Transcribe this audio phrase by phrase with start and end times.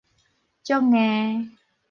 [0.63, 1.55] 足硬